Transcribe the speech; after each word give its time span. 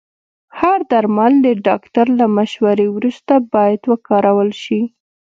هر 0.59 0.79
درمل 0.91 1.33
د 1.45 1.47
ډاکټر 1.67 2.07
له 2.19 2.25
مشورې 2.37 2.87
وروسته 2.95 3.33
باید 3.53 3.81
وکارول 3.91 4.49
شي. 4.63 4.81